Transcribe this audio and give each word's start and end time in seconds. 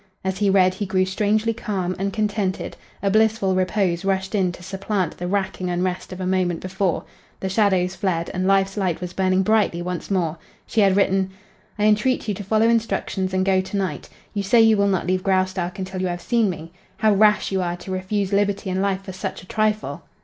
As 0.23 0.39
he 0.39 0.49
read 0.49 0.73
he 0.73 0.87
grew 0.87 1.05
strangely 1.05 1.53
calm 1.53 1.95
and 1.99 2.11
contented; 2.11 2.75
a 3.03 3.11
blissful 3.11 3.53
repose 3.53 4.03
rushed 4.03 4.33
in 4.33 4.51
to 4.53 4.63
supplant 4.63 5.15
the 5.17 5.27
racking 5.27 5.69
unrest 5.69 6.11
of 6.11 6.19
a 6.19 6.25
moment 6.25 6.59
before; 6.59 7.03
the 7.39 7.49
shadows 7.49 7.93
fled 7.93 8.31
and 8.33 8.47
life's 8.47 8.77
light 8.77 8.99
was 8.99 9.13
burning 9.13 9.43
brightly 9.43 9.79
once 9.79 10.09
more. 10.09 10.39
She 10.65 10.81
had 10.81 10.95
written: 10.97 11.29
"I 11.77 11.85
entreat 11.85 12.27
you 12.27 12.33
to 12.33 12.43
follow 12.43 12.67
instructions 12.67 13.31
and 13.31 13.45
go 13.45 13.61
to 13.61 13.77
night. 13.77 14.09
You 14.33 14.41
say 14.41 14.59
you 14.59 14.75
will 14.75 14.87
not 14.87 15.05
leave 15.05 15.21
Graustark 15.21 15.77
until 15.77 16.01
you 16.01 16.07
have 16.07 16.19
seen 16.19 16.49
me. 16.49 16.71
How 16.97 17.13
rash 17.13 17.51
you 17.51 17.61
are 17.61 17.77
to 17.77 17.91
refuse 17.91 18.33
liberty 18.33 18.71
and 18.71 18.81
life 18.81 19.03
for 19.03 19.11
such 19.13 19.43
a 19.43 19.45
trifle. 19.45 20.01